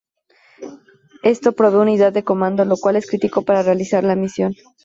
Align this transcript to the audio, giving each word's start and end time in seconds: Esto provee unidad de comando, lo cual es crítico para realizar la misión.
Esto 1.21 1.51
provee 1.51 1.77
unidad 1.79 2.11
de 2.11 2.23
comando, 2.23 2.65
lo 2.65 2.75
cual 2.75 2.95
es 2.95 3.07
crítico 3.07 3.43
para 3.43 3.61
realizar 3.61 4.03
la 4.03 4.15
misión. 4.15 4.55